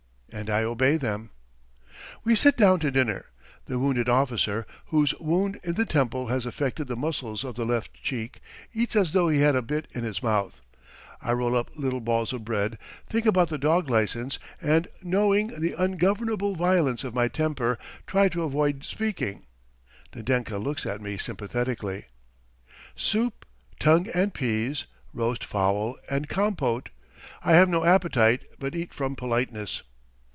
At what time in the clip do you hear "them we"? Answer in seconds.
0.95-2.35